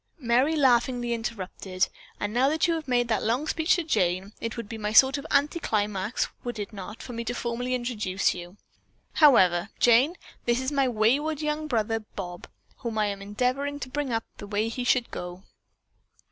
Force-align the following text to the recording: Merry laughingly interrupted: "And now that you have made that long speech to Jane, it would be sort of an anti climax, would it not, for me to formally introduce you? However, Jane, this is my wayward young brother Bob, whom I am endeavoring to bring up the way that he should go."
Merry 0.17 0.55
laughingly 0.55 1.13
interrupted: 1.13 1.87
"And 2.19 2.33
now 2.33 2.49
that 2.49 2.67
you 2.67 2.73
have 2.73 2.87
made 2.87 3.07
that 3.09 3.21
long 3.21 3.47
speech 3.47 3.75
to 3.75 3.83
Jane, 3.83 4.33
it 4.41 4.57
would 4.57 4.67
be 4.67 4.93
sort 4.93 5.19
of 5.19 5.25
an 5.29 5.37
anti 5.41 5.59
climax, 5.59 6.27
would 6.43 6.57
it 6.57 6.73
not, 6.73 7.03
for 7.03 7.13
me 7.13 7.23
to 7.25 7.35
formally 7.35 7.75
introduce 7.75 8.33
you? 8.33 8.57
However, 9.13 9.69
Jane, 9.79 10.15
this 10.45 10.59
is 10.59 10.71
my 10.71 10.87
wayward 10.87 11.39
young 11.43 11.67
brother 11.67 11.99
Bob, 11.99 12.47
whom 12.77 12.97
I 12.97 13.05
am 13.05 13.21
endeavoring 13.21 13.79
to 13.81 13.89
bring 13.89 14.11
up 14.11 14.23
the 14.37 14.47
way 14.47 14.69
that 14.69 14.75
he 14.77 14.83
should 14.83 15.11
go." 15.11 15.43